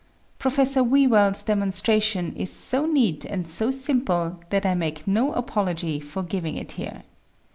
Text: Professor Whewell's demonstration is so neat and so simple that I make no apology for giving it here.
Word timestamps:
Professor 0.39 0.81
Whewell's 0.83 1.43
demonstration 1.43 2.35
is 2.35 2.51
so 2.51 2.87
neat 2.87 3.23
and 3.23 3.47
so 3.47 3.69
simple 3.69 4.39
that 4.49 4.65
I 4.65 4.73
make 4.73 5.05
no 5.07 5.31
apology 5.33 5.99
for 5.99 6.23
giving 6.23 6.55
it 6.57 6.71
here. 6.71 7.03